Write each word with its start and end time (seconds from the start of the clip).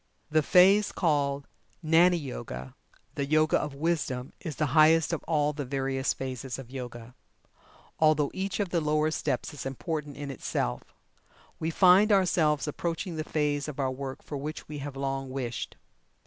The 0.31 0.41
phase 0.41 0.91
called 0.91 1.45
"Gnani 1.83 2.17
Yoga" 2.17 2.73
the 3.13 3.27
Yoga 3.27 3.59
of 3.61 3.75
Wisdom 3.75 4.33
is 4.39 4.55
the 4.55 4.65
highest 4.73 5.13
of 5.13 5.23
all 5.27 5.53
the 5.53 5.63
various 5.63 6.11
phases 6.11 6.57
of 6.57 6.71
Yoga, 6.71 7.13
although 7.99 8.31
each 8.33 8.59
of 8.59 8.69
the 8.69 8.81
lower 8.81 9.11
steps 9.11 9.53
is 9.53 9.63
important 9.63 10.17
in 10.17 10.31
itself. 10.31 10.83
We 11.59 11.69
find 11.69 12.11
ourselves 12.11 12.67
approaching 12.67 13.15
the 13.17 13.23
phase 13.23 13.67
of 13.67 13.79
our 13.79 13.91
work 13.91 14.23
for 14.23 14.37
which 14.39 14.67
we 14.67 14.79
have 14.79 14.95
long 14.95 15.29
wished. 15.29 15.77